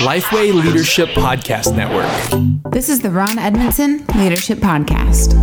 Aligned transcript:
Lifeway 0.00 0.52
Leadership 0.52 1.08
Podcast 1.10 1.74
Network. 1.74 2.72
This 2.72 2.88
is 2.90 3.00
the 3.00 3.10
Ron 3.10 3.38
Edmondson 3.38 4.04
Leadership 4.14 4.58
Podcast. 4.58 5.34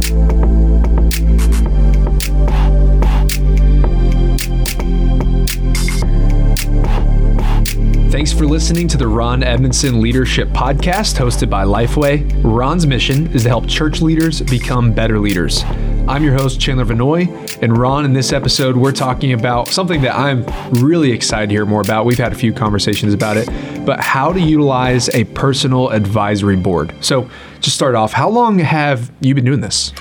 Thanks 8.11 8.31
for 8.33 8.45
listening 8.45 8.87
to 8.89 8.97
the 8.97 9.07
Ron 9.07 9.41
Edmondson 9.43 9.99
Leadership 9.99 10.49
Podcast 10.49 11.17
hosted 11.17 11.49
by 11.49 11.63
Lifeway. 11.63 12.41
Ron's 12.43 12.85
mission 12.85 13.27
is 13.33 13.43
to 13.43 13.49
help 13.49 13.67
church 13.67 14.01
leaders 14.01 14.41
become 14.41 14.93
better 14.93 15.19
leaders. 15.19 15.63
I'm 16.07 16.23
your 16.23 16.35
host, 16.35 16.61
Chandler 16.61 16.85
Vannoy, 16.85 17.61
and 17.61 17.77
Ron, 17.77 18.05
in 18.05 18.13
this 18.13 18.31
episode, 18.31 18.77
we're 18.77 18.93
talking 18.93 19.33
about 19.33 19.67
something 19.67 19.99
that 20.03 20.15
I'm 20.15 20.45
really 20.81 21.11
excited 21.11 21.49
to 21.49 21.53
hear 21.53 21.65
more 21.65 21.81
about. 21.81 22.05
We've 22.05 22.17
had 22.17 22.31
a 22.31 22.35
few 22.35 22.53
conversations 22.53 23.13
about 23.13 23.35
it, 23.35 23.49
but 23.85 23.99
how 23.99 24.31
to 24.31 24.39
utilize 24.39 25.09
a 25.09 25.25
personal 25.25 25.89
advisory 25.89 26.55
board. 26.55 26.95
So, 27.01 27.29
to 27.61 27.69
start 27.69 27.93
off, 27.95 28.13
how 28.13 28.29
long 28.29 28.59
have 28.59 29.11
you 29.19 29.35
been 29.35 29.43
doing 29.43 29.59
this? 29.59 29.91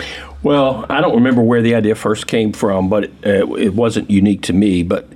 Well, 0.45 0.87
I 0.89 1.01
don't 1.01 1.17
remember 1.17 1.43
where 1.43 1.61
the 1.61 1.75
idea 1.75 1.97
first 1.97 2.29
came 2.29 2.53
from, 2.53 2.89
but 2.89 3.07
uh, 3.27 3.55
it 3.57 3.75
wasn't 3.75 4.09
unique 4.09 4.43
to 4.43 4.53
me. 4.53 4.85
But 4.85 5.09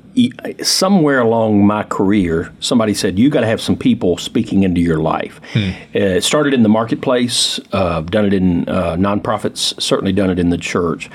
somewhere 0.62 1.20
along 1.20 1.66
my 1.66 1.82
career, 1.84 2.52
somebody 2.60 2.94
said 2.94 3.18
you 3.18 3.30
got 3.30 3.40
to 3.40 3.46
have 3.46 3.60
some 3.60 3.76
people 3.76 4.16
speaking 4.18 4.62
into 4.62 4.80
your 4.80 4.98
life. 4.98 5.40
Hmm. 5.52 5.70
Uh, 5.94 6.16
it 6.18 6.24
started 6.24 6.54
in 6.54 6.62
the 6.62 6.68
marketplace. 6.68 7.60
Uh, 7.72 8.00
done 8.02 8.26
it 8.26 8.32
in 8.32 8.68
uh, 8.68 8.96
nonprofits. 8.96 9.80
Certainly 9.80 10.12
done 10.12 10.30
it 10.30 10.38
in 10.38 10.50
the 10.50 10.58
church. 10.58 11.10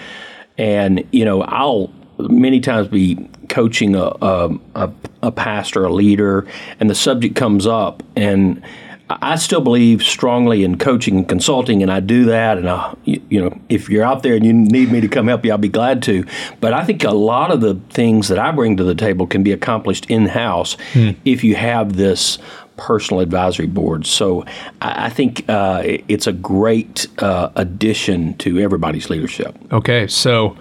And 0.58 1.06
you 1.12 1.26
know, 1.26 1.42
I'll 1.42 1.92
many 2.18 2.60
times 2.60 2.88
be 2.88 3.30
coaching 3.50 3.96
a, 3.96 4.12
a, 4.22 4.92
a 5.22 5.32
pastor, 5.32 5.84
a 5.86 5.94
leader, 5.94 6.48
and 6.80 6.90
the 6.90 6.96
subject 6.96 7.36
comes 7.36 7.68
up 7.68 8.04
and 8.16 8.64
I 9.10 9.36
still 9.36 9.62
believe 9.62 10.02
strongly 10.02 10.64
in 10.64 10.78
coaching 10.80 11.18
and 11.18 11.30
consulting, 11.30 11.84
and 11.84 11.92
I 11.92 12.00
do 12.00 12.26
that. 12.26 12.58
And 12.58 12.68
I, 12.68 12.96
you 13.06 13.40
know, 13.40 13.60
if 13.70 13.88
you're 13.88 14.04
out 14.04 14.24
there 14.24 14.34
and 14.34 14.44
you 14.44 14.52
need 14.52 14.92
me 14.92 15.00
to 15.02 15.08
come 15.08 15.28
help 15.28 15.46
you, 15.46 15.52
I'll 15.52 15.60
be 15.60 15.70
glad 15.70 16.02
to. 16.04 16.26
But 16.60 16.74
I 16.74 16.84
think 16.84 17.04
a 17.04 17.12
lot 17.12 17.52
of 17.52 17.62
the 17.62 17.76
things 17.90 18.30
that 18.30 18.40
I 18.40 18.52
bring 18.52 18.78
to 18.78 18.84
the 18.84 18.96
table 18.96 19.28
can 19.28 19.44
be 19.44 19.52
accomplished 19.52 20.10
in 20.10 20.26
house 20.26 20.76
hmm. 20.94 21.12
if 21.24 21.44
you 21.44 21.56
have 21.56 21.98
this 21.98 22.40
personal 22.78 23.22
advisory 23.22 23.68
board. 23.68 24.06
So 24.06 24.44
I, 24.82 25.10
think 25.10 25.48
uh, 25.50 25.82
it's 25.86 26.28
a 26.28 26.34
great 26.34 27.08
uh, 27.20 27.50
addition 27.56 28.36
to 28.38 28.60
everybody's 28.60 29.10
leadership. 29.10 29.56
Okay, 29.72 30.08
so 30.08 30.58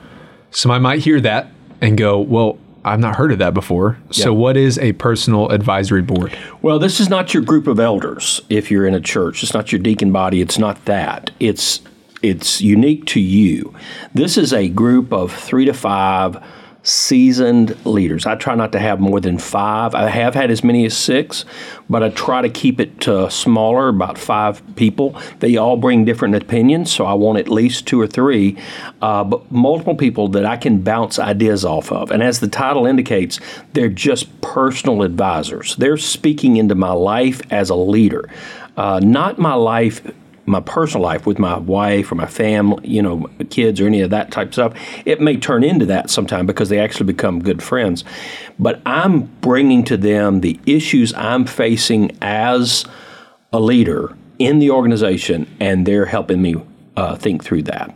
so 0.51 0.71
I 0.71 0.79
might 0.79 1.01
hear 1.01 1.21
that 1.21 1.49
and 1.81 1.99
go, 1.99 2.21
well 2.21 2.59
I've 2.85 3.01
not 3.01 3.17
heard 3.17 3.33
of 3.33 3.39
that 3.39 3.55
before. 3.55 3.99
So, 4.11 4.35
what 4.35 4.57
is 4.57 4.79
a 4.79 4.93
personal 4.93 5.49
advisory 5.51 6.03
board? 6.03 6.37
Well, 6.61 6.79
this 6.79 7.01
is 7.01 7.09
not 7.09 7.33
your 7.33 7.43
group 7.43 7.67
of 7.67 7.81
elders 7.81 8.43
if 8.51 8.71
you're 8.71 8.87
in 8.87 8.95
a 8.95 9.01
church. 9.01 9.43
It's 9.43 9.55
not 9.55 9.73
your 9.73 9.81
deacon 9.81 10.13
body. 10.13 10.41
It's 10.43 10.59
not 10.59 10.85
that. 10.85 11.31
It's 11.41 11.81
it's 12.23 12.61
unique 12.61 13.07
to 13.07 13.21
you. 13.21 13.75
This 14.15 14.37
is 14.37 14.53
a 14.53 14.69
group 14.69 15.13
of 15.13 15.33
three 15.33 15.65
to 15.65 15.75
five 15.75 16.43
seasoned 16.85 17.85
leaders. 17.87 18.27
I 18.27 18.37
try 18.37 18.55
not 18.55 18.71
to 18.73 18.79
have 18.79 19.01
more 19.01 19.19
than 19.19 19.39
five. 19.39 19.95
I 19.95 20.09
have 20.11 20.35
had 20.35 20.51
as 20.51 20.63
many 20.63 20.85
as 20.85 20.97
six, 20.97 21.47
but 21.89 22.03
I 22.03 22.11
try 22.11 22.43
to 22.43 22.51
keep 22.51 22.79
it 22.79 23.09
uh, 23.09 23.31
smaller, 23.31 23.89
about 23.89 24.19
five 24.19 24.63
people. 24.77 25.19
They 25.41 25.57
all 25.57 25.79
bring 25.79 26.05
different 26.05 26.35
opinions, 26.35 26.93
so 26.93 27.07
I 27.07 27.15
want 27.15 27.39
at 27.39 27.49
least 27.49 27.87
two 27.87 28.01
or 28.01 28.07
three, 28.07 28.57
uh, 29.01 29.25
but 29.25 29.51
multiple 29.51 29.95
people 29.97 30.29
that 30.29 30.45
I 30.45 30.59
can 30.59 30.83
bounce 30.83 31.19
ideas 31.19 31.65
off 31.65 31.91
of. 31.91 32.11
And 32.11 32.23
as 32.23 32.41
the 32.41 32.49
title 32.49 32.87
indicates, 32.87 33.41
they're 33.73 33.89
just 33.89 34.41
personal 34.43 35.03
advisors. 35.03 35.77
They're 35.77 35.97
speaking 35.97 36.59
into 36.59 36.75
my 36.75 36.93
life 36.93 37.41
as 37.51 37.71
a 37.71 37.75
leader. 37.75 38.29
Uh, 38.77 39.01
not 39.03 39.39
my 39.39 39.55
life 39.55 40.03
my 40.47 40.61
personal 40.61 41.03
life 41.03 41.27
with 41.27 41.39
my 41.39 41.59
wife 41.59 42.13
or 42.13 42.17
my 42.17 42.27
family, 42.27 42.87
you 42.87 43.03
know, 43.03 43.29
kids 43.51 43.81
or 43.81 43.87
any 43.87 44.01
of 44.01 44.11
that 44.11 44.31
type 44.31 44.49
of 44.49 44.53
stuff, 44.55 44.75
it 45.05 45.21
may 45.21 45.37
turn 45.37 45.65
into 45.65 45.87
that 45.87 46.11
sometime 46.11 46.47
because 46.47 46.69
they 46.69 46.79
actually 46.79 47.07
become 47.07 47.41
good 47.41 47.63
friends. 47.63 48.05
But 48.59 48.81
I'm 48.85 49.23
bringing 49.41 49.85
to 49.85 49.97
them 49.97 50.41
the 50.41 50.61
issues 50.67 51.15
I'm 51.15 51.47
facing 51.47 52.17
as 52.21 52.85
a 53.53 53.61
leader 53.61 54.17
in 54.39 54.59
the 54.59 54.71
organization, 54.71 55.47
and 55.61 55.87
they're 55.87 56.07
helping 56.07 56.43
me 56.43 56.57
uh, 56.97 57.17
think 57.17 57.45
through 57.45 57.63
that. 57.63 57.95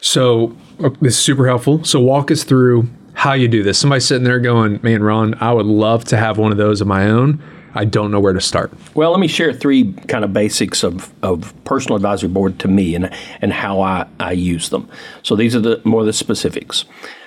So 0.00 0.56
this 1.00 1.14
is 1.14 1.18
super 1.18 1.46
helpful. 1.46 1.84
So 1.84 2.00
walk 2.00 2.30
us 2.30 2.44
through 2.44 2.88
how 3.14 3.34
you 3.34 3.48
do 3.48 3.62
this. 3.62 3.78
Somebody 3.78 4.00
sitting 4.00 4.24
there 4.24 4.40
going, 4.40 4.80
"Man, 4.82 5.02
Ron, 5.02 5.34
I 5.40 5.52
would 5.52 5.66
love 5.66 6.04
to 6.06 6.16
have 6.16 6.38
one 6.38 6.52
of 6.52 6.58
those 6.58 6.80
of 6.80 6.86
my 6.86 7.08
own." 7.08 7.42
I 7.74 7.84
don't 7.84 8.10
know 8.10 8.20
where 8.20 8.32
to 8.32 8.40
start. 8.40 8.72
Well, 8.94 9.10
let 9.10 9.20
me 9.20 9.28
share 9.28 9.52
three 9.52 9.92
kind 10.08 10.24
of 10.24 10.32
basics 10.32 10.82
of, 10.82 11.12
of 11.22 11.54
personal 11.64 11.96
advisory 11.96 12.28
board 12.28 12.58
to 12.60 12.68
me 12.68 12.94
and, 12.94 13.10
and 13.40 13.52
how 13.52 13.80
I, 13.80 14.06
I 14.18 14.32
use 14.32 14.70
them. 14.70 14.88
So 15.22 15.36
these 15.36 15.54
are 15.54 15.60
the 15.60 15.80
more 15.84 16.04
the 16.04 16.12
specifics. 16.12 16.84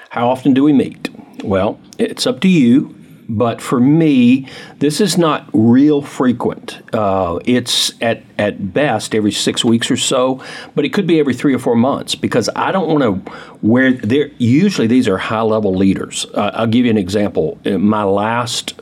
How 0.10 0.30
often 0.30 0.54
do 0.54 0.64
we 0.64 0.74
meet? 0.74 1.10
Well, 1.44 1.80
it's 1.98 2.28
up 2.28 2.40
to 2.42 2.48
you, 2.48 2.96
but 3.30 3.62
for 3.62 3.80
me, 3.80 4.48
this 4.80 5.02
is 5.02 5.18
not 5.18 5.50
real 5.54 6.02
frequent. 6.02 6.82
Uh, 6.94 7.40
it's 7.46 7.94
at, 8.02 8.22
at 8.38 8.74
best 8.74 9.16
every 9.16 9.32
six 9.32 9.64
weeks 9.64 9.90
or 9.90 9.98
so, 9.98 10.44
but 10.76 10.86
it 10.86 10.94
could 10.94 11.08
be 11.08 11.20
every 11.20 11.34
three 11.34 11.54
or 11.54 11.60
four 11.60 11.76
months 11.76 12.16
because 12.16 12.50
I 12.56 12.72
don't 12.72 12.88
want 12.88 13.26
to 13.26 13.32
where 13.62 13.94
they're 13.94 14.30
usually 14.38 14.88
these 14.88 15.08
are 15.08 15.18
high 15.18 15.42
level 15.42 15.74
leaders. 15.74 16.26
Uh, 16.34 16.52
I'll 16.54 16.68
give 16.68 16.86
you 16.86 16.92
an 16.92 16.98
example. 16.98 17.58
In 17.64 17.82
my 17.82 18.04
last 18.04 18.74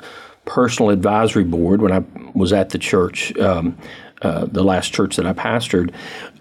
personal 0.46 0.90
advisory 0.90 1.44
board 1.44 1.82
when 1.82 1.92
I 1.92 2.04
was 2.34 2.54
at 2.54 2.70
the 2.70 2.78
church, 2.78 3.36
um, 3.38 3.78
uh, 4.22 4.46
the 4.46 4.64
last 4.64 4.94
church 4.94 5.16
that 5.16 5.26
I 5.26 5.34
pastored, 5.34 5.94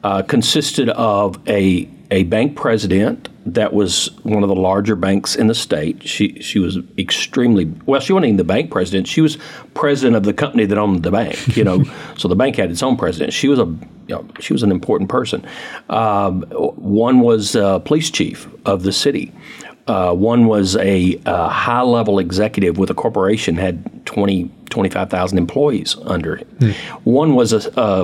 uh, 0.03 0.23
consisted 0.23 0.89
of 0.91 1.39
a 1.49 1.89
a 2.11 2.25
bank 2.25 2.57
president 2.57 3.29
that 3.47 3.73
was 3.73 4.11
one 4.25 4.43
of 4.43 4.49
the 4.49 4.55
larger 4.55 4.97
banks 4.97 5.37
in 5.37 5.47
the 5.47 5.55
state. 5.55 6.07
She 6.07 6.41
she 6.41 6.59
was 6.59 6.79
extremely 6.99 7.67
well. 7.87 8.01
She 8.01 8.13
wasn't 8.13 8.27
even 8.27 8.37
the 8.37 8.45
bank 8.45 8.71
president. 8.71 9.07
She 9.07 9.21
was 9.21 9.39
president 9.75 10.17
of 10.17 10.25
the 10.25 10.33
company 10.33 10.67
that 10.67 10.77
owned 10.77 11.03
the 11.03 11.11
bank. 11.11 11.57
You 11.57 11.65
know, 11.65 11.85
so 12.17 12.29
the 12.29 12.37
bank 12.37 12.57
had 12.57 12.71
its 12.71 12.83
own 12.83 12.97
president. 12.97 13.33
She 13.33 13.49
was 13.49 13.59
a 13.59 13.65
you 14.11 14.17
know, 14.17 14.27
she 14.41 14.53
was 14.53 14.65
an 14.65 14.73
important 14.73 15.09
person. 15.09 15.47
Um, 15.89 16.43
one 16.43 17.21
was 17.21 17.55
uh, 17.55 17.79
police 17.79 18.11
chief 18.11 18.49
of 18.67 18.83
the 18.83 18.93
city. 18.93 19.33
Uh, 19.91 20.15
one 20.15 20.47
was 20.47 20.77
a 20.77 21.21
uh, 21.27 21.49
high 21.49 21.83
level 21.83 22.21
executive 22.21 22.79
with 22.79 22.91
a 22.91 22.95
corporation, 22.95 23.57
had 23.57 24.07
20, 24.07 24.49
25,000 24.69 25.37
employees 25.37 25.97
under 26.05 26.37
it. 26.37 26.47
Hmm. 26.61 26.71
One 27.03 27.35
was 27.35 27.53
a, 27.53 27.73
a, 27.77 28.03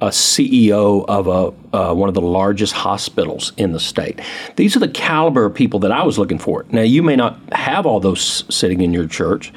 a, 0.00 0.10
CEO 0.10 1.04
of 1.08 1.26
a, 1.26 1.76
uh, 1.76 1.94
one 1.94 2.08
of 2.08 2.14
the 2.14 2.20
largest 2.20 2.74
hospitals 2.74 3.52
in 3.56 3.72
the 3.72 3.80
state. 3.80 4.20
These 4.54 4.76
are 4.76 4.78
the 4.78 4.86
caliber 4.86 5.46
of 5.46 5.52
people 5.52 5.80
that 5.80 5.90
I 5.90 6.04
was 6.04 6.16
looking 6.16 6.38
for. 6.38 6.64
Now, 6.70 6.82
you 6.82 7.02
may 7.02 7.16
not 7.16 7.40
have 7.52 7.86
all 7.86 7.98
those 7.98 8.44
sitting 8.54 8.80
in 8.80 8.92
your 8.92 9.08
church. 9.08 9.52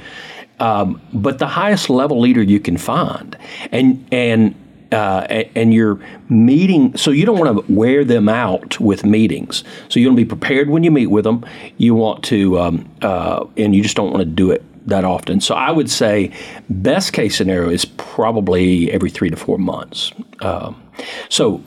Um, 0.59 0.99
but 1.13 1.37
the 1.37 1.47
highest 1.47 1.87
level 1.91 2.19
leader 2.19 2.41
you 2.41 2.59
can 2.59 2.77
find, 2.77 3.37
and 3.71 4.05
and 4.11 4.53
uh, 4.91 5.43
and 5.55 5.73
you're 5.73 5.99
meeting, 6.29 6.95
so 6.97 7.11
you 7.11 7.25
don't 7.25 7.37
want 7.37 7.67
to 7.67 7.73
wear 7.73 8.03
them 8.03 8.27
out 8.29 8.79
with 8.79 9.05
meetings. 9.05 9.63
So 9.89 9.99
you 9.99 10.07
want 10.07 10.17
to 10.17 10.25
be 10.25 10.27
prepared 10.27 10.69
when 10.69 10.83
you 10.83 10.91
meet 10.91 11.07
with 11.07 11.23
them. 11.23 11.45
You 11.77 11.95
want 11.95 12.23
to, 12.25 12.59
um, 12.59 12.89
uh, 13.01 13.45
and 13.57 13.75
you 13.75 13.83
just 13.83 13.95
don't 13.95 14.11
want 14.11 14.21
to 14.21 14.25
do 14.25 14.51
it 14.51 14.63
that 14.87 15.05
often. 15.05 15.41
So 15.41 15.55
I 15.55 15.71
would 15.71 15.89
say 15.89 16.31
best 16.69 17.13
case 17.13 17.35
scenario 17.35 17.69
is 17.69 17.85
probably 17.85 18.91
every 18.91 19.09
three 19.09 19.29
to 19.29 19.35
four 19.35 19.59
months. 19.59 20.11
Um, 20.41 20.81
so 21.29 21.63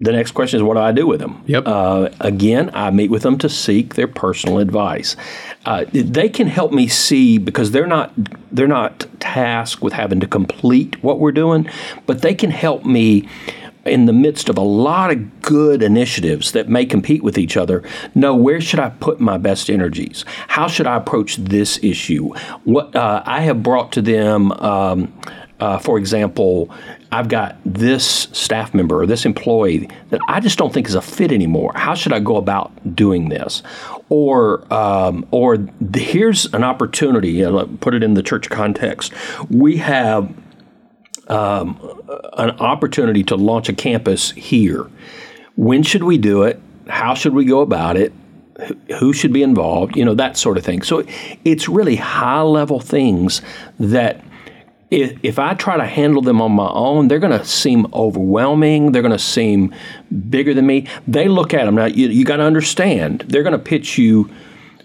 the 0.00 0.12
next 0.12 0.30
question 0.30 0.58
is 0.58 0.62
what 0.62 0.74
do 0.74 0.80
I 0.80 0.92
do 0.92 1.06
with 1.06 1.18
them? 1.20 1.42
Yep. 1.46 1.64
Uh, 1.66 2.08
again, 2.20 2.70
I 2.72 2.90
meet 2.90 3.10
with 3.10 3.22
them 3.22 3.36
to 3.38 3.48
seek 3.48 3.94
their 3.94 4.06
personal 4.06 4.58
advice. 4.58 5.16
Uh, 5.64 5.86
they 5.92 6.28
can 6.28 6.46
help 6.46 6.72
me 6.72 6.86
see 6.86 7.38
because 7.38 7.72
they're 7.72 7.86
not 7.86 8.12
they're 8.52 8.68
not 8.68 9.06
tasked 9.18 9.82
with 9.82 9.92
having 9.92 10.20
to 10.20 10.26
complete 10.26 11.02
what 11.02 11.18
we're 11.18 11.32
doing, 11.32 11.68
but 12.06 12.22
they 12.22 12.34
can 12.34 12.50
help 12.50 12.84
me 12.84 13.28
in 13.84 14.06
the 14.06 14.12
midst 14.12 14.48
of 14.48 14.58
a 14.58 14.62
lot 14.62 15.10
of 15.10 15.40
good 15.40 15.82
initiatives 15.82 16.52
that 16.52 16.68
may 16.68 16.84
compete 16.84 17.22
with 17.22 17.38
each 17.38 17.56
other, 17.56 17.82
know 18.14 18.34
where 18.34 18.60
should 18.60 18.80
I 18.80 18.90
put 18.90 19.18
my 19.18 19.38
best 19.38 19.70
energies? 19.70 20.24
How 20.48 20.68
should 20.68 20.86
I 20.86 20.96
approach 20.96 21.36
this 21.36 21.82
issue? 21.82 22.34
What 22.64 22.94
uh, 22.94 23.22
I 23.24 23.40
have 23.40 23.62
brought 23.62 23.92
to 23.92 24.02
them. 24.02 24.52
Um, 24.52 25.12
uh, 25.60 25.78
for 25.78 25.98
example, 25.98 26.70
I've 27.10 27.28
got 27.28 27.56
this 27.64 28.28
staff 28.32 28.74
member 28.74 29.00
or 29.00 29.06
this 29.06 29.24
employee 29.24 29.88
that 30.10 30.20
I 30.28 30.40
just 30.40 30.58
don't 30.58 30.72
think 30.72 30.86
is 30.86 30.94
a 30.94 31.02
fit 31.02 31.32
anymore. 31.32 31.72
How 31.74 31.94
should 31.94 32.12
I 32.12 32.20
go 32.20 32.36
about 32.36 32.94
doing 32.94 33.28
this? 33.28 33.62
Or, 34.08 34.72
um, 34.72 35.26
or 35.30 35.56
the, 35.56 36.00
here's 36.00 36.46
an 36.54 36.64
opportunity. 36.64 37.44
Uh, 37.44 37.66
put 37.80 37.94
it 37.94 38.02
in 38.02 38.14
the 38.14 38.22
church 38.22 38.48
context. 38.50 39.12
We 39.50 39.78
have 39.78 40.32
um, 41.28 41.78
an 42.36 42.50
opportunity 42.50 43.24
to 43.24 43.36
launch 43.36 43.68
a 43.68 43.74
campus 43.74 44.30
here. 44.32 44.88
When 45.56 45.82
should 45.82 46.04
we 46.04 46.18
do 46.18 46.44
it? 46.44 46.60
How 46.88 47.14
should 47.14 47.34
we 47.34 47.44
go 47.44 47.60
about 47.60 47.96
it? 47.96 48.12
Who 48.98 49.12
should 49.12 49.32
be 49.32 49.42
involved? 49.42 49.96
You 49.96 50.04
know 50.04 50.14
that 50.14 50.36
sort 50.36 50.58
of 50.58 50.64
thing. 50.64 50.82
So 50.82 51.04
it's 51.44 51.68
really 51.68 51.96
high 51.96 52.42
level 52.42 52.80
things 52.80 53.40
that 53.78 54.24
if, 54.90 55.18
if 55.22 55.38
I 55.38 55.54
try 55.54 55.76
to 55.76 55.84
handle 55.84 56.22
them 56.22 56.40
on 56.40 56.52
my 56.52 56.68
own, 56.68 57.08
they're 57.08 57.18
going 57.18 57.38
to 57.38 57.44
seem 57.44 57.86
overwhelming. 57.92 58.92
They're 58.92 59.02
going 59.02 59.12
to 59.12 59.18
seem 59.18 59.74
bigger 60.30 60.54
than 60.54 60.66
me. 60.66 60.86
They 61.06 61.28
look 61.28 61.52
at 61.52 61.66
them 61.66 61.74
now. 61.74 61.86
You, 61.86 62.08
you 62.08 62.24
got 62.24 62.38
to 62.38 62.44
understand. 62.44 63.24
They're 63.28 63.42
going 63.42 63.52
to 63.52 63.58
pitch 63.58 63.98
you. 63.98 64.30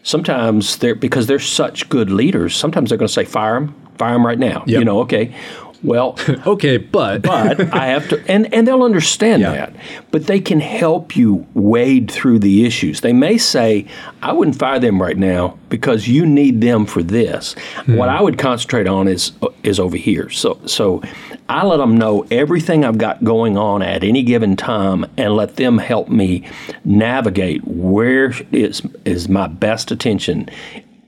Sometimes 0.04 0.78
they're 0.78 0.96
because 0.96 1.28
they're 1.28 1.40
such 1.40 1.88
good 1.88 2.10
leaders. 2.10 2.56
Sometimes 2.56 2.90
they're 2.90 2.98
going 2.98 3.08
to 3.08 3.14
say, 3.14 3.24
"Fire 3.24 3.54
them, 3.54 3.74
fire 3.98 4.12
them 4.12 4.26
right 4.26 4.38
now." 4.38 4.66
Yep. 4.68 4.80
You 4.80 4.84
know, 4.84 5.00
okay. 5.02 5.34
Well, 5.84 6.18
okay, 6.48 6.78
but 6.78 7.22
but 7.34 7.60
I 7.74 7.88
have 7.88 8.08
to, 8.10 8.24
and, 8.28 8.54
and 8.54 8.68
they'll 8.68 8.84
understand 8.84 9.42
Yeah. 9.42 9.52
that. 9.54 9.74
But 10.12 10.28
they 10.28 10.40
can 10.40 10.60
help 10.60 11.16
you 11.16 11.46
wade 11.54 12.10
through 12.10 12.40
the 12.40 12.66
issues. 12.66 13.02
They 13.02 13.14
may 13.14 13.38
say, 13.38 13.86
I 14.22 14.32
wouldn't 14.34 14.58
fire 14.58 14.80
them 14.80 15.02
right 15.02 15.18
now 15.18 15.58
because 15.70 16.08
you 16.08 16.26
need 16.26 16.62
them 16.62 16.86
for 16.86 17.04
this. 17.04 17.54
Hmm. 17.86 17.96
What 17.98 18.10
I 18.10 18.22
would 18.22 18.38
concentrate 18.38 18.88
on 18.88 19.08
is 19.08 19.32
uh, 19.42 19.48
is 19.64 19.80
over 19.80 19.98
here. 19.98 20.30
So 20.30 20.60
so 20.66 21.02
I 21.50 21.66
let 21.66 21.78
them 21.78 21.98
know 21.98 22.26
everything 22.32 22.86
I've 22.86 22.98
got 22.98 23.24
going 23.24 23.58
on 23.58 23.82
at 23.82 24.04
any 24.04 24.24
given 24.24 24.56
time 24.56 25.06
and 25.18 25.36
let 25.36 25.56
them 25.58 25.78
help 25.78 26.10
me 26.10 26.48
navigate 26.86 27.66
where 27.68 28.34
is 28.52 28.82
is 29.06 29.28
my 29.28 29.48
best 29.48 29.92
attention 29.92 30.50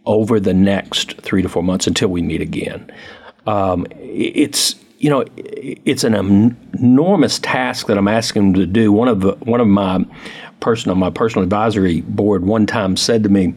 over 0.06 0.40
the 0.40 0.54
next 0.54 1.20
three 1.22 1.42
to 1.42 1.50
four 1.50 1.64
months 1.64 1.88
until 1.88 2.10
we 2.10 2.22
meet 2.22 2.42
again 2.42 2.92
um, 3.46 3.86
it's 3.92 4.76
you 4.98 5.10
know 5.10 5.26
it's 5.38 6.04
an 6.04 6.14
enormous 6.74 7.40
task 7.40 7.88
that 7.88 7.98
I'm 7.98 8.08
asking 8.08 8.54
them 8.54 8.62
to 8.62 8.66
do. 8.66 8.92
One 8.92 9.08
of 9.08 9.22
the, 9.22 9.34
one 9.34 9.62
of 9.62 9.68
my 9.68 10.06
personal 10.60 10.96
my 10.96 11.10
personal 11.10 11.44
advisory 11.44 12.02
board 12.02 12.46
one 12.46 12.66
time 12.66 12.98
said 12.98 13.24
to 13.24 13.30
me, 13.30 13.54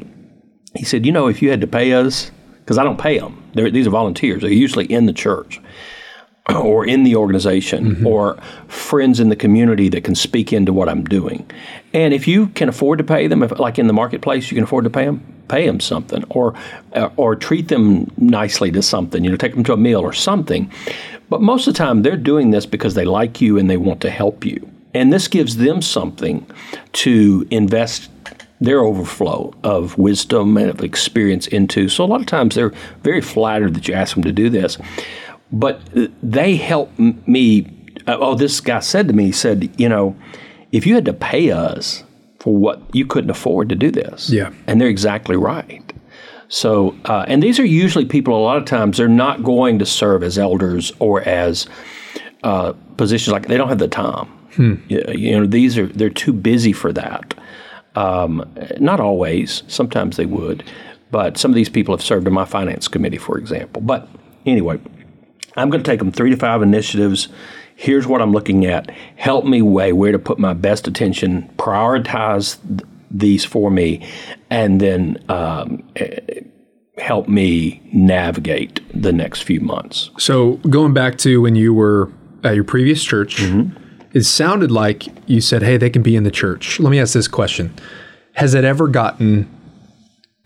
he 0.74 0.84
said, 0.84 1.06
you 1.06 1.12
know, 1.12 1.28
if 1.28 1.42
you 1.42 1.50
had 1.50 1.60
to 1.60 1.66
pay 1.66 1.92
us, 1.92 2.30
because 2.60 2.78
I 2.78 2.84
don't 2.84 3.00
pay 3.00 3.18
them, 3.18 3.42
They're, 3.54 3.70
these 3.70 3.86
are 3.86 3.90
volunteers. 3.90 4.42
They're 4.42 4.50
usually 4.50 4.86
in 4.86 5.06
the 5.06 5.12
church 5.12 5.60
or 6.54 6.86
in 6.86 7.02
the 7.02 7.16
organization 7.16 8.04
or 8.04 8.36
friends 8.68 9.20
in 9.20 9.28
the 9.28 9.36
community 9.36 9.88
that 9.88 10.04
can 10.04 10.14
speak 10.14 10.52
into 10.52 10.72
what 10.72 10.88
I'm 10.88 11.04
doing. 11.04 11.48
And 11.92 12.14
if 12.14 12.26
you 12.26 12.48
can 12.48 12.68
afford 12.68 12.98
to 12.98 13.04
pay 13.04 13.26
them, 13.26 13.42
if, 13.42 13.58
like 13.58 13.78
in 13.78 13.86
the 13.86 13.92
marketplace, 13.92 14.50
you 14.50 14.54
can 14.54 14.64
afford 14.64 14.84
to 14.84 14.90
pay 14.90 15.04
them, 15.04 15.22
pay 15.48 15.66
them 15.66 15.80
something, 15.80 16.24
or 16.30 16.54
uh, 16.94 17.10
or 17.16 17.36
treat 17.36 17.68
them 17.68 18.10
nicely 18.16 18.70
to 18.72 18.82
something. 18.82 19.24
You 19.24 19.30
know, 19.30 19.36
take 19.36 19.54
them 19.54 19.64
to 19.64 19.72
a 19.72 19.76
meal 19.76 20.00
or 20.00 20.12
something. 20.12 20.70
But 21.28 21.42
most 21.42 21.66
of 21.66 21.74
the 21.74 21.78
time, 21.78 22.02
they're 22.02 22.16
doing 22.16 22.50
this 22.50 22.66
because 22.66 22.94
they 22.94 23.04
like 23.04 23.40
you 23.40 23.58
and 23.58 23.68
they 23.68 23.76
want 23.76 24.00
to 24.02 24.10
help 24.10 24.44
you. 24.44 24.70
And 24.94 25.12
this 25.12 25.28
gives 25.28 25.58
them 25.58 25.82
something 25.82 26.46
to 26.94 27.46
invest 27.50 28.08
their 28.60 28.80
overflow 28.80 29.54
of 29.62 29.96
wisdom 29.98 30.56
and 30.56 30.70
of 30.70 30.82
experience 30.82 31.46
into. 31.46 31.88
So 31.88 32.04
a 32.04 32.06
lot 32.06 32.20
of 32.20 32.26
times 32.26 32.54
they're 32.54 32.72
very 33.02 33.20
flattered 33.20 33.74
that 33.74 33.86
you 33.86 33.94
ask 33.94 34.14
them 34.14 34.24
to 34.24 34.32
do 34.32 34.50
this. 34.50 34.78
But 35.52 35.80
they 36.22 36.56
help 36.56 36.92
m- 36.98 37.22
me. 37.26 37.66
Uh, 38.06 38.16
oh, 38.20 38.34
this 38.34 38.60
guy 38.60 38.80
said 38.80 39.08
to 39.08 39.14
me, 39.14 39.26
he 39.26 39.32
said, 39.32 39.70
you 39.80 39.88
know, 39.88 40.16
if 40.72 40.86
you 40.86 40.94
had 40.94 41.04
to 41.06 41.12
pay 41.12 41.50
us 41.50 42.04
for 42.38 42.54
what 42.54 42.80
you 42.94 43.04
couldn't 43.06 43.30
afford 43.30 43.68
to 43.68 43.74
do 43.74 43.90
this. 43.90 44.30
Yeah. 44.30 44.52
And 44.66 44.80
they're 44.80 44.88
exactly 44.88 45.36
right. 45.36 45.82
So, 46.48 46.96
uh, 47.04 47.24
and 47.28 47.42
these 47.42 47.58
are 47.58 47.64
usually 47.64 48.04
people, 48.06 48.34
a 48.36 48.40
lot 48.40 48.56
of 48.56 48.64
times, 48.64 48.96
they're 48.96 49.08
not 49.08 49.42
going 49.42 49.78
to 49.80 49.86
serve 49.86 50.22
as 50.22 50.38
elders 50.38 50.92
or 50.98 51.20
as 51.22 51.66
uh, 52.42 52.72
positions 52.96 53.32
like 53.32 53.48
they 53.48 53.56
don't 53.56 53.68
have 53.68 53.78
the 53.78 53.88
time. 53.88 54.28
You, 54.88 55.04
you 55.14 55.38
know, 55.38 55.46
these 55.46 55.78
are, 55.78 55.86
they're 55.86 56.10
too 56.10 56.32
busy 56.32 56.72
for 56.72 56.92
that. 56.92 57.34
Um, 57.94 58.48
not 58.80 58.98
always, 58.98 59.62
sometimes 59.68 60.16
they 60.16 60.26
would, 60.26 60.64
but 61.10 61.36
some 61.36 61.50
of 61.50 61.54
these 61.54 61.68
people 61.68 61.94
have 61.94 62.04
served 62.04 62.26
in 62.26 62.32
my 62.32 62.44
finance 62.44 62.88
committee, 62.88 63.18
for 63.18 63.38
example. 63.38 63.82
But 63.82 64.08
anyway, 64.46 64.80
I'm 65.58 65.70
going 65.70 65.82
to 65.82 65.90
take 65.90 65.98
them 65.98 66.12
three 66.12 66.30
to 66.30 66.36
five 66.36 66.62
initiatives. 66.62 67.28
Here's 67.76 68.06
what 68.06 68.20
I'm 68.22 68.32
looking 68.32 68.64
at. 68.66 68.90
Help 69.16 69.44
me 69.44 69.62
weigh 69.62 69.92
where 69.92 70.12
to 70.12 70.18
put 70.18 70.38
my 70.38 70.52
best 70.54 70.88
attention, 70.88 71.48
prioritize 71.56 72.58
th- 72.66 72.88
these 73.10 73.44
for 73.44 73.70
me, 73.70 74.06
and 74.50 74.80
then 74.80 75.22
um, 75.28 75.82
eh, 75.96 76.18
help 76.98 77.28
me 77.28 77.80
navigate 77.92 78.80
the 79.00 79.12
next 79.12 79.42
few 79.42 79.60
months. 79.60 80.10
So 80.18 80.54
going 80.68 80.92
back 80.92 81.18
to 81.18 81.40
when 81.40 81.54
you 81.54 81.72
were 81.72 82.10
at 82.44 82.54
your 82.54 82.64
previous 82.64 83.02
church, 83.04 83.36
Mm-hmm. 83.36 83.76
it 84.12 84.24
sounded 84.24 84.70
like 84.70 85.04
you 85.28 85.40
said, 85.40 85.62
"Hey, 85.62 85.76
they 85.76 85.90
can 85.90 86.02
be 86.02 86.16
in 86.16 86.24
the 86.24 86.30
church." 86.30 86.80
Let 86.80 86.90
me 86.90 86.98
ask 87.00 87.14
this 87.14 87.28
question: 87.28 87.72
Has 88.32 88.54
it 88.54 88.64
ever 88.64 88.88
gotten 88.88 89.48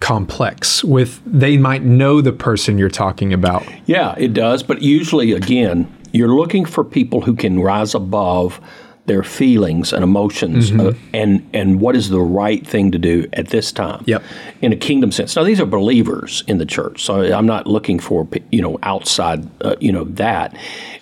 complex 0.02 0.82
with 0.84 1.22
they 1.24 1.56
might 1.56 1.82
know 1.84 2.20
the 2.20 2.32
person 2.32 2.76
you're 2.76 2.90
talking 2.90 3.32
about? 3.32 3.64
Yeah, 3.86 4.14
it 4.18 4.34
does. 4.34 4.62
But 4.62 4.82
usually, 4.82 5.32
again, 5.32 5.86
you're 6.12 6.34
looking 6.34 6.64
for 6.66 6.84
people 6.84 7.20
who 7.22 7.34
can 7.34 7.60
rise 7.60 7.94
above 7.94 8.60
their 9.06 9.22
feelings 9.22 9.92
and 9.92 10.04
emotions 10.04 10.70
uh, 10.72 10.92
and 11.12 11.48
and 11.52 11.80
what 11.80 11.96
is 11.96 12.08
the 12.10 12.20
right 12.20 12.64
thing 12.64 12.92
to 12.92 12.98
do 12.98 13.26
at 13.32 13.48
this 13.48 13.72
time 13.72 14.04
Yep. 14.06 14.22
in 14.60 14.72
a 14.72 14.76
kingdom 14.76 15.10
sense 15.10 15.34
now 15.34 15.42
these 15.42 15.60
are 15.60 15.66
believers 15.66 16.44
in 16.46 16.58
the 16.58 16.64
church 16.66 17.02
so 17.02 17.14
i'm 17.36 17.44
not 17.46 17.66
looking 17.66 17.98
for 17.98 18.28
you 18.52 18.62
know 18.62 18.78
outside 18.84 19.40
uh, 19.62 19.74
you 19.80 19.90
know 19.90 20.04
that 20.04 20.56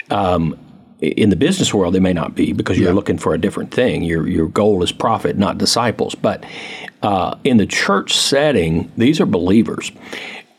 um, 0.08 0.56
in 1.00 1.30
the 1.30 1.36
business 1.36 1.72
world 1.72 1.94
they 1.94 2.00
may 2.00 2.12
not 2.12 2.34
be 2.34 2.52
because 2.52 2.78
you're 2.78 2.92
looking 2.92 3.18
for 3.18 3.32
a 3.32 3.38
different 3.38 3.72
thing 3.72 4.02
your 4.02 4.26
your 4.28 4.48
goal 4.48 4.82
is 4.82 4.92
profit 4.92 5.38
not 5.38 5.58
disciples 5.58 6.14
but 6.14 6.44
uh, 7.02 7.36
in 7.44 7.56
the 7.56 7.66
church 7.66 8.14
setting 8.14 8.90
these 8.96 9.20
are 9.20 9.26
believers 9.26 9.92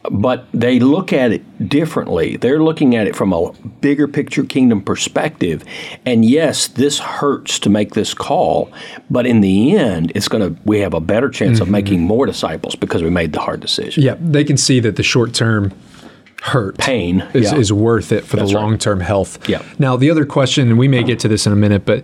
but 0.09 0.47
they 0.53 0.79
look 0.79 1.13
at 1.13 1.31
it 1.31 1.69
differently. 1.69 2.37
They're 2.37 2.63
looking 2.63 2.95
at 2.95 3.07
it 3.07 3.15
from 3.15 3.33
a 3.33 3.51
bigger 3.81 4.07
picture 4.07 4.43
kingdom 4.43 4.81
perspective. 4.81 5.63
And 6.05 6.25
yes, 6.25 6.67
this 6.67 6.99
hurts 6.99 7.59
to 7.59 7.69
make 7.69 7.93
this 7.93 8.13
call, 8.13 8.71
but 9.09 9.25
in 9.27 9.41
the 9.41 9.75
end, 9.75 10.11
it's 10.15 10.27
going 10.27 10.55
to 10.55 10.61
we 10.63 10.79
have 10.79 10.93
a 10.93 10.99
better 10.99 11.29
chance 11.29 11.59
of 11.59 11.69
making 11.69 12.01
more 12.01 12.25
disciples 12.25 12.75
because 12.75 13.03
we 13.03 13.09
made 13.09 13.33
the 13.33 13.39
hard 13.39 13.59
decision. 13.59 14.03
Yeah, 14.03 14.15
they 14.19 14.43
can 14.43 14.57
see 14.57 14.79
that 14.79 14.95
the 14.95 15.03
short 15.03 15.33
term 15.33 15.71
hurt 16.41 16.77
Pain, 16.77 17.21
is, 17.33 17.51
yeah. 17.51 17.57
is 17.57 17.71
worth 17.71 18.11
it 18.11 18.25
for 18.25 18.37
That's 18.37 18.51
the 18.51 18.57
long 18.57 18.77
term 18.77 18.99
health. 18.99 19.47
Yeah. 19.47 19.63
Now 19.79 19.95
the 19.95 20.09
other 20.09 20.25
question, 20.25 20.69
and 20.69 20.77
we 20.77 20.87
may 20.87 21.03
get 21.03 21.19
to 21.19 21.27
this 21.27 21.45
in 21.45 21.53
a 21.53 21.55
minute, 21.55 21.85
but 21.85 22.03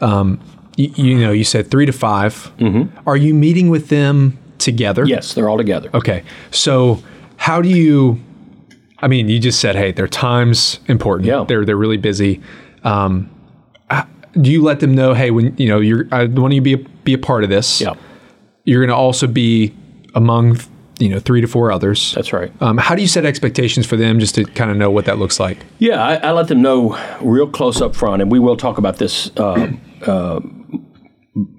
um, 0.00 0.40
you, 0.76 0.88
you 0.96 1.18
know, 1.18 1.30
you 1.30 1.44
said 1.44 1.70
three 1.70 1.86
to 1.86 1.92
5 1.92 2.52
Mm-hmm. 2.58 3.08
Are 3.08 3.16
you 3.16 3.32
meeting 3.34 3.70
with 3.70 3.88
them 3.88 4.38
together? 4.58 5.04
Yes, 5.06 5.34
they're 5.34 5.48
all 5.48 5.56
together. 5.56 5.90
Okay. 5.94 6.24
So 6.50 7.02
how 7.36 7.62
do 7.62 7.68
you? 7.68 8.20
I 8.98 9.08
mean, 9.08 9.28
you 9.28 9.38
just 9.38 9.60
said, 9.60 9.76
hey, 9.76 9.92
their 9.92 10.08
time's 10.08 10.80
important. 10.88 11.26
Yeah. 11.28 11.44
They're 11.46 11.64
they're 11.64 11.76
really 11.76 11.98
busy. 11.98 12.42
Um, 12.82 13.30
do 14.40 14.50
you 14.50 14.62
let 14.62 14.80
them 14.80 14.94
know, 14.94 15.14
hey, 15.14 15.30
when 15.30 15.56
you 15.56 15.68
know 15.68 15.80
you're, 15.80 16.06
I 16.12 16.26
want 16.26 16.54
you 16.54 16.60
to 16.60 16.64
be 16.64 16.72
a, 16.74 16.78
be 17.04 17.14
a 17.14 17.18
part 17.18 17.44
of 17.44 17.50
this. 17.50 17.80
Yeah, 17.80 17.94
You're 18.64 18.80
going 18.80 18.94
to 18.94 18.96
also 18.96 19.26
be 19.26 19.74
among 20.14 20.58
you 20.98 21.08
know 21.08 21.18
three 21.18 21.40
to 21.40 21.46
four 21.46 21.70
others. 21.72 22.12
that's 22.14 22.32
right. 22.32 22.50
Um, 22.60 22.78
how 22.78 22.94
do 22.94 23.02
you 23.02 23.08
set 23.08 23.24
expectations 23.24 23.86
for 23.86 23.96
them 23.96 24.18
just 24.18 24.34
to 24.36 24.44
kind 24.44 24.70
of 24.70 24.76
know 24.76 24.90
what 24.90 25.04
that 25.06 25.18
looks 25.18 25.38
like? 25.38 25.58
Yeah, 25.78 26.02
I, 26.02 26.14
I 26.16 26.32
let 26.32 26.48
them 26.48 26.62
know 26.62 26.98
real 27.20 27.48
close 27.48 27.80
up 27.80 27.94
front, 27.94 28.22
and 28.22 28.30
we 28.30 28.38
will 28.38 28.56
talk 28.56 28.78
about 28.78 28.96
this, 28.96 29.30
uh, 29.36 29.72
uh, 30.06 30.40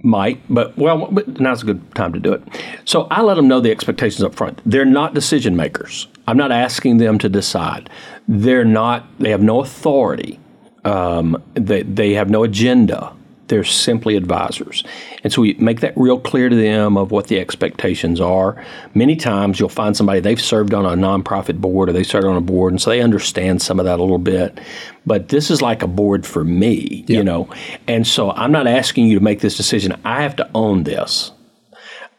Mike. 0.03 0.39
But 0.49 0.77
well, 0.77 1.07
but 1.11 1.39
now's 1.39 1.61
a 1.61 1.65
good 1.65 1.93
time 1.95 2.13
to 2.13 2.19
do 2.19 2.33
it. 2.33 2.41
So 2.85 3.07
I 3.11 3.21
let 3.21 3.35
them 3.35 3.47
know 3.47 3.59
the 3.59 3.71
expectations 3.71 4.23
up 4.23 4.33
front. 4.35 4.61
They're 4.65 4.85
not 4.85 5.13
decision 5.13 5.55
makers. 5.55 6.07
I'm 6.27 6.37
not 6.37 6.51
asking 6.51 6.97
them 6.97 7.19
to 7.19 7.29
decide. 7.29 7.89
They're 8.27 8.65
not. 8.65 9.05
They 9.19 9.29
have 9.29 9.41
no 9.41 9.61
authority. 9.61 10.39
Um, 10.83 11.41
they 11.53 11.83
they 11.83 12.13
have 12.13 12.29
no 12.29 12.43
agenda. 12.43 13.13
They're 13.47 13.63
simply 13.63 14.15
advisors. 14.15 14.83
And 15.23 15.31
so 15.31 15.41
we 15.41 15.53
make 15.53 15.79
that 15.79 15.93
real 15.95 16.19
clear 16.19 16.49
to 16.49 16.55
them 16.55 16.97
of 16.97 17.11
what 17.11 17.27
the 17.27 17.39
expectations 17.39 18.19
are. 18.19 18.61
Many 18.93 19.15
times 19.15 19.59
you'll 19.59 19.69
find 19.69 19.95
somebody, 19.95 20.19
they've 20.19 20.41
served 20.41 20.73
on 20.73 20.85
a 20.85 20.89
nonprofit 21.01 21.59
board 21.59 21.89
or 21.89 21.93
they 21.93 22.03
served 22.03 22.27
on 22.27 22.35
a 22.35 22.41
board, 22.41 22.73
and 22.73 22.81
so 22.81 22.89
they 22.89 23.01
understand 23.01 23.61
some 23.61 23.79
of 23.79 23.85
that 23.85 23.99
a 23.99 24.03
little 24.03 24.17
bit. 24.17 24.59
But 25.05 25.29
this 25.29 25.49
is 25.49 25.61
like 25.61 25.81
a 25.81 25.87
board 25.87 26.25
for 26.25 26.43
me, 26.43 27.05
you 27.07 27.23
know. 27.23 27.49
And 27.87 28.05
so 28.05 28.31
I'm 28.31 28.51
not 28.51 28.67
asking 28.67 29.07
you 29.07 29.17
to 29.17 29.23
make 29.23 29.39
this 29.39 29.55
decision. 29.55 29.99
I 30.03 30.23
have 30.23 30.35
to 30.37 30.49
own 30.53 30.83
this. 30.83 31.31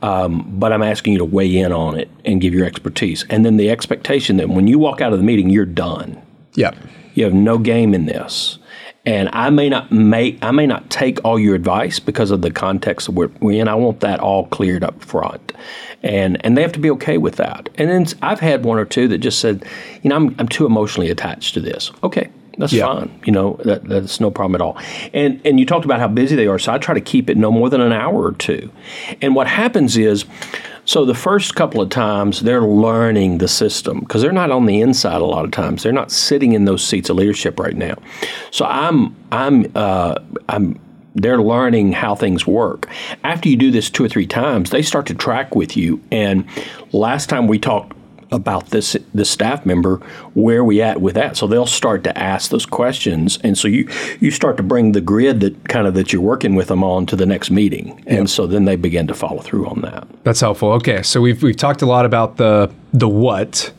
Um, 0.00 0.58
but 0.58 0.73
I'm 0.73 0.82
asking 0.82 1.14
you 1.14 1.18
to 1.18 1.25
weigh 1.25 1.56
in 1.56 1.73
on 1.73 1.99
it 1.99 2.08
and 2.25 2.40
give 2.40 2.54
your 2.54 2.64
expertise. 2.64 3.25
And 3.30 3.44
then 3.44 3.56
the 3.56 3.68
expectation 3.68 4.37
that 4.37 4.49
when 4.49 4.68
you 4.68 4.78
walk 4.78 5.00
out 5.00 5.12
of 5.12 5.18
the 5.18 5.25
meeting, 5.25 5.50
you're 5.50 5.66
done. 5.66 6.23
Yeah. 6.54 6.73
You 7.14 7.25
have 7.25 7.35
no 7.35 7.58
game 7.58 7.94
in 7.94 8.06
this. 8.06 8.58
And 9.09 9.31
I 9.33 9.49
may 9.49 9.71
not 9.71 9.91
make, 9.91 10.38
I 10.45 10.50
may 10.50 10.67
not 10.67 10.91
take 10.91 11.19
all 11.25 11.38
your 11.38 11.55
advice 11.55 11.99
because 11.99 12.31
of 12.31 12.43
the 12.43 12.50
context 12.50 13.07
that 13.07 13.12
we're, 13.12 13.31
we're 13.41 13.62
in. 13.62 13.67
I 13.67 13.75
want 13.75 14.00
that 14.00 14.21
all 14.21 14.47
cleared 14.49 14.85
up 14.85 15.03
front, 15.03 15.53
and 16.03 16.45
and 16.45 16.57
they 16.59 16.62
have 16.62 16.73
to 16.73 16.79
be 16.79 16.91
okay 16.91 17.17
with 17.17 17.37
that. 17.37 17.71
And 17.77 17.88
then 17.88 18.07
I've 18.21 18.41
had 18.41 18.65
one 18.65 18.79
or 18.79 18.85
two 18.85 19.09
that 19.09 19.19
just 19.19 19.38
said, 19.41 19.65
you 20.03 20.11
know, 20.11 20.17
I'm 20.17 20.37
I'm 20.38 20.49
too 20.49 20.67
emotionally 20.67 21.09
attached 21.09 21.55
to 21.55 21.61
this. 21.61 21.91
Okay, 22.03 22.29
that's 22.59 22.73
Yeah. 22.75 22.85
fine. 22.87 23.19
You 23.25 23.33
know, 23.33 23.59
that, 23.65 23.85
that's 23.85 24.21
no 24.21 24.31
problem 24.31 24.55
at 24.57 24.61
all. 24.61 24.77
And 25.15 25.41
and 25.47 25.59
you 25.59 25.65
talked 25.65 25.87
about 25.87 26.00
how 26.00 26.09
busy 26.09 26.37
they 26.37 26.47
are, 26.47 26.59
so 26.59 26.75
I 26.75 26.77
try 26.77 26.93
to 26.93 27.00
keep 27.00 27.31
it 27.31 27.38
no 27.38 27.50
more 27.50 27.71
than 27.71 27.81
an 27.81 27.93
hour 27.93 28.23
or 28.23 28.33
two. 28.33 28.71
And 29.23 29.35
what 29.35 29.47
happens 29.47 29.97
is 29.97 30.27
So 30.88 31.04
the 31.04 31.12
first 31.12 31.54
couple 31.54 31.83
of 31.83 31.90
times 31.90 32.40
they're 32.40 32.62
learning 32.62 33.38
the 33.38 33.47
system 33.47 34.00
because 34.00 34.23
they're 34.23 34.33
not 34.33 34.50
on 34.50 34.64
the 34.64 34.80
inside 34.80 35.21
a 35.21 35.25
lot 35.26 35.45
of 35.45 35.50
times. 35.50 35.83
They're 35.83 35.92
not 35.92 36.11
sitting 36.11 36.54
in 36.54 36.64
those 36.64 36.83
seats 36.83 37.11
of 37.11 37.16
leadership 37.16 37.61
right 37.61 37.76
now. 37.76 37.97
So 38.50 38.64
I'm 38.64 39.14
I'm 39.30 39.71
uh, 39.75 40.14
I'm 40.49 40.80
they're 41.14 41.42
learning 41.42 41.92
how 41.92 42.14
things 42.14 42.47
work. 42.47 42.88
After 43.23 43.50
you 43.50 43.57
do 43.57 43.71
this 43.71 43.90
two 43.90 44.02
or 44.02 44.09
three 44.09 44.26
times, 44.26 44.71
they 44.71 44.80
start 44.80 45.04
to 45.09 45.14
track 45.14 45.54
with 45.54 45.76
you. 45.76 46.00
And 46.11 46.49
last 46.92 47.28
time 47.28 47.49
we 47.49 47.59
talked 47.59 47.95
about 48.30 48.70
this 48.70 48.94
this 49.14 49.30
staff 49.30 49.64
member 49.64 49.97
where 50.35 50.58
are 50.58 50.64
we 50.64 50.82
at 50.82 51.00
with 51.00 51.14
that 51.14 51.37
so 51.37 51.47
they'll 51.47 51.64
start 51.66 52.04
to 52.04 52.16
ask 52.18 52.50
those 52.50 52.66
questions 52.66 53.38
and 53.42 53.56
so 53.56 53.66
you 53.66 53.88
you 54.20 54.30
start 54.30 54.56
to 54.58 54.62
bring 54.62 54.92
the 54.92 55.00
grid 55.00 55.40
that 55.40 55.68
kind 55.68 55.87
of 55.87 55.94
that 55.94 56.12
you're 56.12 56.20
working 56.20 56.54
with 56.54 56.68
them 56.68 56.85
on 56.85 57.06
to 57.06 57.16
the 57.16 57.25
next 57.25 57.50
meeting 57.50 58.02
and 58.06 58.28
so 58.28 58.47
then 58.47 58.66
they 58.66 58.76
begin 58.76 59.06
to 59.06 59.14
follow 59.14 59.40
through 59.40 59.66
on 59.66 59.80
that 59.80 60.06
That's 60.25 60.40
helpful. 60.40 60.73
Okay, 60.73 61.02
so 61.02 61.20
we've 61.23 61.42
we've 61.42 61.56
talked 61.56 61.80
a 61.82 61.87
lot 61.87 62.04
about 62.04 62.37
the 62.37 62.70
the 62.92 63.08
what, 63.08 63.73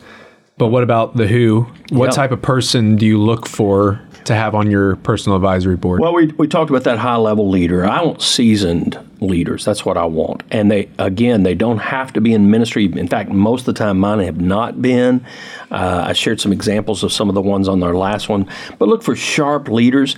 but 0.58 0.68
what 0.68 0.84
about 0.84 1.16
the 1.16 1.28
who? 1.28 1.68
What 1.90 2.06
Yeah. 2.08 2.12
type 2.12 2.32
of 2.32 2.42
person 2.42 2.96
do 2.96 3.06
you 3.06 3.20
look 3.22 3.48
for 3.48 4.02
to 4.26 4.36
have 4.36 4.56
on 4.56 4.70
your 4.70 4.96
personal 4.98 5.36
advisory 5.36 5.76
board? 5.76 6.02
Well, 6.02 6.14
we, 6.14 6.28
we 6.28 6.48
talked 6.48 6.70
about 6.70 6.84
that 6.84 6.98
high 7.00 7.16
level 7.16 7.50
leader. 7.50 7.86
I 7.86 8.02
want 8.04 8.22
seasoned 8.22 8.98
leaders. 9.22 9.66
That's 9.66 9.86
what 9.86 9.98
I 9.98 10.06
want. 10.06 10.44
And 10.52 10.72
they 10.72 10.90
again, 10.98 11.44
they 11.44 11.56
don't 11.56 11.80
have 11.80 12.14
to 12.14 12.22
be 12.22 12.34
in 12.34 12.50
ministry. 12.50 12.86
In 12.86 13.08
fact, 13.08 13.30
most 13.30 13.62
of 13.62 13.74
the 13.74 13.80
time, 13.80 14.00
mine 14.00 14.20
have 14.20 14.40
not 14.40 14.82
been. 14.82 15.26
Uh, 15.72 16.06
I 16.08 16.14
shared 16.14 16.40
some 16.40 16.52
examples 16.52 17.04
of 17.04 17.12
some 17.12 17.30
of 17.30 17.36
the 17.36 17.42
ones 17.42 17.68
on 17.68 17.82
our 17.84 17.96
last 17.96 18.30
one. 18.30 18.48
But 18.78 18.88
look 18.88 19.04
for 19.04 19.16
sharp 19.16 19.68
leaders. 19.68 20.16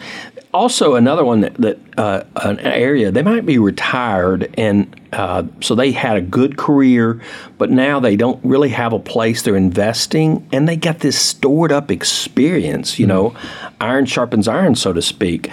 Also, 0.54 0.96
another 0.96 1.24
one 1.24 1.42
that, 1.42 1.54
that 1.56 1.80
uh, 1.98 2.24
an 2.36 2.60
area 2.60 3.10
they 3.10 3.24
might 3.24 3.46
be 3.46 3.58
retired, 3.58 4.54
and 4.58 5.00
uh, 5.14 5.44
so 5.62 5.76
they 5.76 5.92
had 5.94 6.18
a 6.18 6.22
good 6.22 6.58
career, 6.58 7.22
but 7.58 7.70
now 7.70 8.02
they 8.02 8.18
don't 8.18 8.44
really 8.44 8.70
have 8.70 8.92
a 8.92 9.00
place. 9.00 9.44
They're 9.44 9.56
investing, 9.56 10.48
and 10.52 10.68
they 10.68 10.76
got 10.76 11.00
this 11.00 11.20
stored 11.20 11.72
up 11.72 11.90
experience. 11.90 13.00
You 13.00 13.08
know, 13.08 13.36
iron 13.80 14.06
sharpens 14.06 14.48
iron, 14.48 14.76
so 14.76 14.92
to 14.92 15.02
speak. 15.02 15.50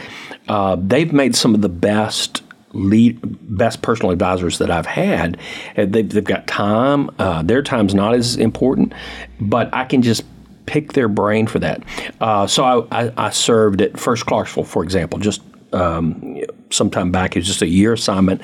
Uh, 0.48 0.76
they've 0.80 1.12
made 1.12 1.36
some 1.36 1.54
of 1.54 1.62
the 1.62 1.68
best 1.68 2.42
lead 2.72 3.18
best 3.56 3.82
personal 3.82 4.10
advisors 4.10 4.58
that 4.58 4.70
I've 4.70 4.86
had. 4.86 5.38
They've, 5.76 6.08
they've 6.08 6.24
got 6.24 6.46
time. 6.46 7.10
Uh, 7.18 7.42
their 7.42 7.62
time's 7.62 7.94
not 7.94 8.14
as 8.14 8.36
important, 8.36 8.92
but 9.40 9.72
I 9.72 9.84
can 9.84 10.02
just 10.02 10.24
pick 10.68 10.92
their 10.92 11.08
brain 11.08 11.46
for 11.46 11.58
that. 11.60 11.82
Uh, 12.20 12.46
so 12.46 12.62
I, 12.90 13.04
I, 13.06 13.12
I 13.26 13.30
served 13.30 13.80
at 13.80 13.98
First 13.98 14.26
Clarksville, 14.26 14.64
for 14.64 14.82
example, 14.84 15.18
just 15.18 15.40
um, 15.72 16.40
sometime 16.70 17.10
back. 17.10 17.36
It 17.36 17.40
was 17.40 17.46
just 17.46 17.62
a 17.62 17.66
year 17.66 17.92
assignment. 17.94 18.40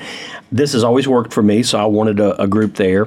This 0.51 0.73
has 0.73 0.83
always 0.83 1.07
worked 1.07 1.33
for 1.33 1.41
me, 1.41 1.63
so 1.63 1.79
I 1.79 1.85
wanted 1.85 2.19
a, 2.19 2.39
a 2.41 2.47
group 2.47 2.75
there. 2.75 3.05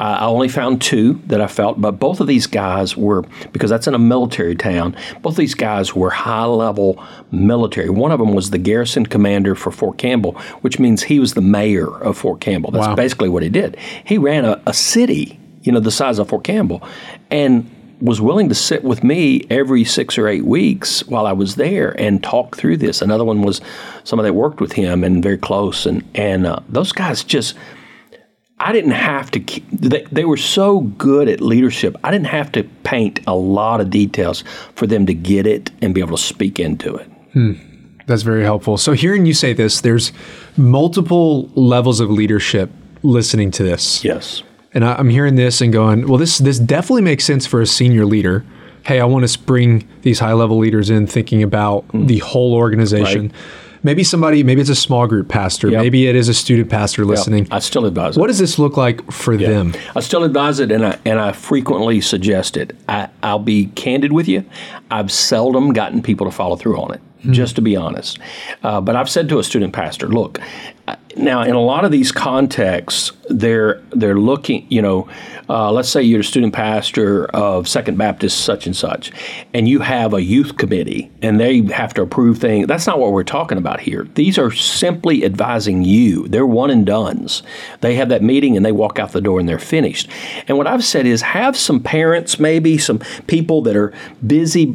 Uh, 0.00 0.18
I 0.20 0.24
only 0.26 0.48
found 0.48 0.80
two 0.82 1.20
that 1.26 1.40
I 1.40 1.46
felt, 1.46 1.80
but 1.80 1.92
both 1.92 2.20
of 2.20 2.26
these 2.26 2.46
guys 2.48 2.96
were, 2.96 3.22
because 3.52 3.70
that's 3.70 3.86
in 3.86 3.94
a 3.94 3.98
military 4.00 4.56
town, 4.56 4.96
both 5.22 5.34
of 5.34 5.36
these 5.38 5.54
guys 5.54 5.94
were 5.94 6.10
high 6.10 6.44
level 6.44 7.02
military. 7.30 7.88
One 7.88 8.10
of 8.10 8.18
them 8.18 8.34
was 8.34 8.50
the 8.50 8.58
garrison 8.58 9.06
commander 9.06 9.54
for 9.54 9.70
Fort 9.70 9.96
Campbell, 9.98 10.32
which 10.62 10.78
means 10.80 11.04
he 11.04 11.18
was 11.20 11.34
the 11.34 11.40
mayor 11.40 11.88
of 11.88 12.16
Fort 12.18 12.40
Campbell. 12.40 12.70
That's 12.72 12.86
Wow. 12.88 12.94
basically 12.96 13.28
what 13.28 13.42
he 13.44 13.48
did. 13.48 13.76
He 14.04 14.18
ran 14.18 14.44
a, 14.44 14.60
a 14.66 14.74
city, 14.74 15.38
you 15.62 15.70
know, 15.72 15.80
the 15.80 15.90
size 15.92 16.18
of 16.18 16.28
Fort 16.28 16.42
Campbell. 16.44 16.82
And 17.30 17.70
was 18.02 18.20
willing 18.20 18.48
to 18.48 18.54
sit 18.54 18.82
with 18.82 19.04
me 19.04 19.46
every 19.48 19.84
six 19.84 20.18
or 20.18 20.26
eight 20.26 20.44
weeks 20.44 21.06
while 21.06 21.24
I 21.24 21.32
was 21.32 21.54
there 21.54 21.98
and 22.00 22.22
talk 22.22 22.56
through 22.56 22.78
this. 22.78 23.00
Another 23.00 23.24
one 23.24 23.42
was 23.42 23.60
somebody 24.02 24.28
that 24.28 24.34
worked 24.34 24.60
with 24.60 24.72
him 24.72 25.04
and 25.04 25.22
very 25.22 25.38
close, 25.38 25.86
and 25.86 26.02
and 26.14 26.46
uh, 26.46 26.58
those 26.68 26.92
guys 26.92 27.24
just. 27.24 27.56
I 28.64 28.70
didn't 28.70 28.92
have 28.92 29.32
to. 29.32 29.40
Keep, 29.40 29.68
they, 29.72 30.06
they 30.12 30.24
were 30.24 30.36
so 30.36 30.80
good 30.80 31.28
at 31.28 31.40
leadership. 31.40 31.96
I 32.04 32.12
didn't 32.12 32.28
have 32.28 32.52
to 32.52 32.62
paint 32.84 33.18
a 33.26 33.34
lot 33.34 33.80
of 33.80 33.90
details 33.90 34.44
for 34.76 34.86
them 34.86 35.04
to 35.06 35.14
get 35.14 35.48
it 35.48 35.72
and 35.82 35.92
be 35.92 36.00
able 36.00 36.16
to 36.16 36.22
speak 36.22 36.60
into 36.60 36.94
it. 36.94 37.10
That's 38.06 38.22
very 38.22 38.44
helpful. 38.44 38.78
So 38.78 38.92
hearing 38.92 39.26
you 39.26 39.34
say 39.34 39.52
this, 39.52 39.80
there's 39.80 40.12
multiple 40.56 41.48
levels 41.56 41.98
of 41.98 42.10
leadership 42.10 42.70
listening 43.02 43.50
to 43.52 43.64
this. 43.64 44.04
Yes. 44.04 44.44
And 44.74 44.84
I, 44.84 44.94
I'm 44.94 45.08
hearing 45.08 45.34
this 45.36 45.60
and 45.60 45.72
going, 45.72 46.08
well, 46.08 46.18
this 46.18 46.38
this 46.38 46.58
definitely 46.58 47.02
makes 47.02 47.24
sense 47.24 47.46
for 47.46 47.60
a 47.60 47.66
senior 47.66 48.04
leader. 48.04 48.44
Hey, 48.84 49.00
I 49.00 49.04
want 49.04 49.28
to 49.28 49.38
bring 49.38 49.88
these 50.02 50.18
high 50.18 50.32
level 50.32 50.58
leaders 50.58 50.90
in, 50.90 51.06
thinking 51.06 51.42
about 51.42 51.86
mm. 51.88 52.08
the 52.08 52.18
whole 52.18 52.54
organization. 52.54 53.28
Right. 53.28 53.36
Maybe 53.84 54.04
somebody, 54.04 54.44
maybe 54.44 54.60
it's 54.60 54.70
a 54.70 54.76
small 54.76 55.08
group 55.08 55.28
pastor, 55.28 55.68
Yep. 55.68 55.82
maybe 55.82 56.06
it 56.06 56.14
is 56.14 56.28
a 56.28 56.34
student 56.34 56.70
pastor 56.70 57.04
listening. 57.04 57.48
I 57.50 57.58
still 57.58 57.84
advise. 57.84 58.16
it. 58.16 58.20
What 58.20 58.28
does 58.28 58.38
this 58.38 58.56
look 58.56 58.76
like 58.76 59.10
for 59.10 59.36
them? 59.36 59.74
I 59.96 60.00
still 60.00 60.22
advise 60.22 60.60
it, 60.60 60.70
and 60.70 60.86
I 60.86 60.98
and 61.04 61.18
I 61.18 61.32
frequently 61.32 62.00
suggest 62.00 62.56
it. 62.56 62.76
I, 62.88 63.08
I'll 63.24 63.40
be 63.40 63.66
candid 63.66 64.12
with 64.12 64.28
you. 64.28 64.44
I've 64.90 65.10
seldom 65.10 65.72
gotten 65.72 66.00
people 66.00 66.26
to 66.28 66.30
follow 66.30 66.54
through 66.54 66.80
on 66.80 66.94
it, 66.94 67.00
just 67.30 67.56
to 67.56 67.62
be 67.62 67.76
honest. 67.76 68.18
Uh, 68.62 68.80
but 68.80 68.96
I've 68.96 69.10
said 69.10 69.28
to 69.28 69.38
a 69.38 69.44
student 69.44 69.72
pastor, 69.72 70.08
look. 70.08 70.40
uh, 70.88 70.96
Now, 71.16 71.42
in 71.42 71.54
a 71.54 71.60
lot 71.60 71.84
of 71.84 71.92
these 71.92 72.10
contexts, 72.10 73.12
they're 73.28 73.80
they're 73.90 74.18
looking. 74.18 74.66
You 74.70 74.82
know, 74.82 75.08
uh, 75.48 75.70
let's 75.70 75.88
say 75.90 76.02
you're 76.02 76.20
a 76.20 76.24
student 76.24 76.54
pastor 76.54 77.26
of 77.26 77.68
Second 77.68 77.98
Baptist 77.98 78.40
such 78.44 78.66
and 78.66 78.74
such, 78.74 79.12
and 79.54 79.68
you 79.68 79.80
have 79.80 80.14
a 80.14 80.22
youth 80.22 80.56
committee, 80.56 81.10
and 81.20 81.38
they 81.38 81.62
have 81.72 81.92
to 81.94 82.02
approve 82.02 82.38
things. 82.38 82.66
That's 82.66 82.86
not 82.86 82.98
what 82.98 83.12
we're 83.12 83.24
talking 83.24 83.58
about 83.58 83.80
here. 83.80 84.08
These 84.14 84.38
are 84.38 84.50
simply 84.50 85.24
advising 85.24 85.84
you. 85.84 86.28
They're 86.28 86.46
one 86.46 86.70
and 86.70 86.86
dones. 86.86 87.42
They 87.80 87.94
have 87.96 88.08
that 88.08 88.22
meeting, 88.22 88.56
and 88.56 88.64
they 88.64 88.72
walk 88.72 88.98
out 88.98 89.12
the 89.12 89.20
door, 89.20 89.38
and 89.38 89.48
they're 89.48 89.58
finished. 89.58 90.08
And 90.48 90.56
what 90.56 90.66
I've 90.66 90.84
said 90.84 91.06
is, 91.06 91.22
have 91.22 91.56
some 91.56 91.80
parents, 91.80 92.38
maybe 92.38 92.78
some 92.78 93.00
people 93.26 93.60
that 93.62 93.76
are 93.76 93.92
busy 94.26 94.74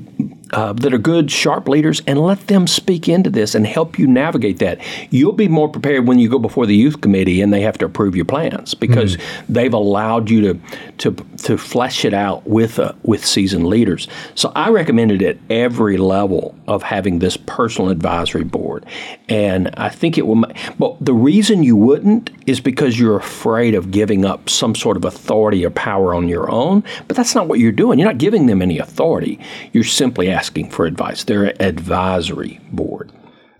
uh, 0.51 0.74
that 0.74 0.94
are 0.94 0.98
good, 0.98 1.32
sharp 1.32 1.68
leaders, 1.68 2.01
and 2.08 2.20
let 2.20 2.48
them 2.48 2.68
speak 2.68 3.08
into 3.10 3.30
this 3.30 3.56
and 3.56 3.66
help 3.68 4.00
you 4.00 4.08
navigate 4.08 4.60
that. 4.60 4.80
You'll 5.12 5.34
be 5.34 5.48
more 5.48 5.70
prepared 5.70 6.08
when 6.08 6.20
you 6.20 6.30
go 6.30 6.39
before 6.39 6.66
the 6.66 6.75
youth 6.75 7.01
committee 7.01 7.42
and 7.42 7.54
they 7.54 7.62
have 7.62 7.77
to 7.80 7.86
approve 7.86 8.16
your 8.16 8.25
plans 8.25 8.74
because 8.74 9.18
they've 9.50 9.74
allowed 9.74 10.30
you 10.30 10.42
to 10.42 10.60
to 11.00 11.12
to 11.44 11.58
flesh 11.58 12.06
it 12.06 12.13
out 12.13 12.46
with 12.48 12.80
uh, 12.80 12.94
with 13.04 13.25
seasoned 13.25 13.68
leaders. 13.68 14.08
So 14.36 14.51
I 14.56 14.70
recommend 14.70 15.12
it 15.12 15.22
at 15.22 15.38
every 15.50 15.98
level 15.98 16.56
of 16.68 16.84
having 16.84 17.20
this 17.20 17.38
personal 17.38 17.89
advisory 17.89 18.44
board, 18.44 18.86
and 19.30 19.70
I 19.77 19.89
think 19.89 20.18
it 20.18 20.25
will. 20.27 20.44
But 20.80 20.98
the 21.01 21.13
reason 21.13 21.63
you 21.63 21.75
wouldn't 21.75 22.32
is 22.48 22.62
because 22.62 23.00
you're 23.00 23.18
afraid 23.18 23.75
of 23.75 23.92
giving 23.92 24.25
up 24.25 24.50
some 24.50 24.74
sort 24.74 24.98
of 24.98 25.06
authority 25.06 25.66
or 25.66 25.70
power 25.70 26.13
on 26.13 26.27
your 26.30 26.50
own. 26.50 26.84
But 27.08 27.18
that's 27.18 27.36
not 27.36 27.48
what 27.48 27.60
you're 27.60 27.72
doing. 27.72 28.00
You're 28.00 28.08
not 28.08 28.18
giving 28.18 28.46
them 28.48 28.62
any 28.62 28.80
authority. 28.80 29.39
You're 29.74 29.84
simply 29.84 30.30
asking 30.38 30.70
for 30.70 30.86
advice. 30.86 31.24
They're 31.24 31.46
an 31.46 31.58
advisory 31.60 32.60
board. 32.72 33.12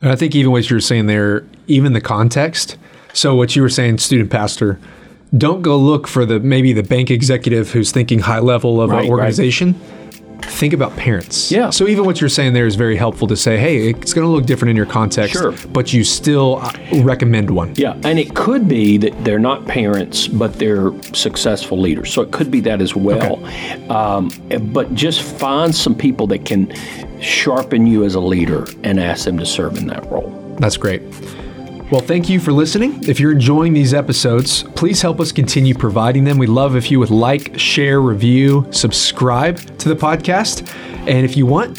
And 0.02 0.12
I 0.12 0.16
think 0.16 0.36
even 0.36 0.52
what 0.52 0.70
you 0.70 0.76
were 0.76 0.82
saying 0.82 1.08
there, 1.08 1.44
even 1.66 1.94
the 1.94 2.02
context. 2.02 2.78
So 3.14 3.36
what 3.36 3.56
you 3.56 3.64
were 3.64 3.70
saying, 3.70 3.98
student 3.98 4.30
pastor, 4.30 4.80
don't 5.36 5.64
go 5.64 5.76
look 5.76 6.08
for 6.08 6.24
the 6.24 6.40
maybe 6.40 6.74
the 6.74 6.84
bank 6.84 7.10
executive 7.10 7.72
who's 7.72 7.92
thinking 7.92 8.20
high 8.20 8.40
level 8.40 8.80
of 8.80 8.92
Right, 8.92 9.06
an 9.06 9.12
right. 9.12 9.26
Think 10.42 10.74
about 10.74 10.96
parents. 10.96 11.52
Yeah. 11.52 11.70
So 11.70 11.88
even 11.88 12.06
what 12.06 12.20
you're 12.20 12.30
saying 12.30 12.54
there 12.54 12.66
is 12.66 12.76
very 12.76 12.96
helpful 12.96 13.28
to 13.28 13.36
say, 13.38 13.58
hey, 13.58 13.90
it's 13.90 14.14
going 14.14 14.26
to 14.26 14.32
look 14.32 14.46
different 14.46 14.72
in 14.72 14.76
your 14.76 14.86
context, 14.86 15.34
Sure. 15.34 15.52
but 15.72 15.94
you 15.94 16.04
still 16.04 16.58
uh, 16.62 16.72
recommend 17.04 17.50
one. 17.50 17.74
Yeah, 17.76 17.94
and 18.04 18.18
it 18.20 18.34
could 18.36 18.68
be 18.68 18.98
that 18.98 19.24
they're 19.24 19.40
not 19.40 19.66
parents, 19.68 20.28
but 20.28 20.54
they're 20.54 20.92
successful 21.14 21.80
leaders. 21.80 22.12
So 22.14 22.22
it 22.22 22.32
could 22.32 22.50
be 22.50 22.60
that 22.62 22.82
as 22.82 22.96
well. 22.96 23.44
Um, 23.92 24.30
but 24.74 24.94
just 24.96 25.22
find 25.22 25.74
some 25.76 25.96
people 25.96 26.28
that 26.28 26.46
can 26.46 26.74
sharpen 27.22 27.86
you 27.88 28.04
as 28.04 28.16
a 28.16 28.20
leader 28.20 28.68
and 28.84 29.00
ask 29.00 29.26
them 29.26 29.38
to 29.40 29.46
serve 29.46 29.78
in 29.78 29.88
that 29.88 30.10
role. 30.12 30.30
That's 30.60 30.78
great. 30.78 31.02
Well, 31.90 32.02
thank 32.02 32.28
you 32.28 32.42
for 32.42 32.52
listening. 32.52 33.02
If 33.08 33.18
you're 33.18 33.32
enjoying 33.32 33.72
these 33.72 33.94
episodes, 33.94 34.64
please 34.76 35.02
help 35.02 35.22
us 35.22 35.32
continue 35.32 35.74
providing 35.74 36.26
them. 36.26 36.38
We 36.38 36.46
love 36.46 36.76
if 36.76 36.92
you 36.92 37.00
would 37.00 37.10
like, 37.10 37.58
share, 37.58 38.02
review, 38.02 38.68
subscribe 38.72 39.58
to 39.78 39.88
the 39.88 39.96
podcast. 39.96 40.70
And 41.08 41.24
if 41.24 41.38
you 41.38 41.46
want, 41.46 41.78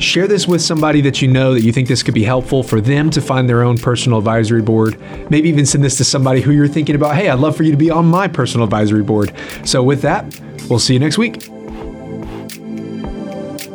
share 0.00 0.26
this 0.26 0.48
with 0.48 0.62
somebody 0.62 1.02
that 1.02 1.20
you 1.20 1.28
know 1.28 1.52
that 1.52 1.60
you 1.60 1.70
think 1.70 1.86
this 1.86 2.02
could 2.02 2.14
be 2.14 2.24
helpful 2.24 2.62
for 2.62 2.80
them 2.80 3.10
to 3.10 3.20
find 3.20 3.46
their 3.46 3.62
own 3.62 3.76
personal 3.76 4.16
advisory 4.16 4.62
board. 4.62 4.98
Maybe 5.30 5.50
even 5.50 5.66
send 5.66 5.84
this 5.84 5.98
to 5.98 6.04
somebody 6.04 6.40
who 6.40 6.52
you're 6.52 6.66
thinking 6.66 6.94
about, 6.94 7.14
hey, 7.16 7.28
I'd 7.28 7.38
love 7.38 7.54
for 7.54 7.62
you 7.62 7.72
to 7.72 7.76
be 7.76 7.90
on 7.90 8.06
my 8.06 8.28
personal 8.28 8.64
advisory 8.64 9.02
board. 9.02 9.34
So, 9.66 9.82
with 9.82 10.00
that, 10.00 10.24
we'll 10.70 10.78
see 10.78 10.94
you 10.94 10.98
next 10.98 11.18
week. 11.18 11.42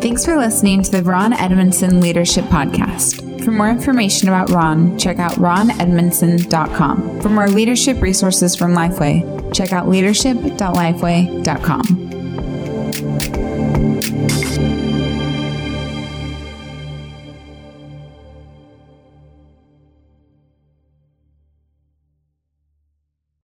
Thanks 0.01 0.25
for 0.25 0.37
listening 0.37 0.81
to 0.81 0.91
the 0.91 1.03
Ron 1.03 1.33
Edmondson 1.33 2.01
Leadership 2.01 2.45
Podcast. 2.45 3.26
For 3.47 3.53
more 3.53 3.69
information 3.69 4.27
about 4.27 4.49
Ron, 4.49 4.99
check 4.99 5.19
out 5.19 5.31
ronedmondson.com. 5.35 7.21
For 7.21 7.29
more 7.29 7.47
leadership 7.47 8.01
resources 8.01 8.57
from 8.57 8.73
Lifeway, 8.73 9.53
check 9.53 9.71
out 9.71 9.87
leadership.lifeway.com. 9.87 12.16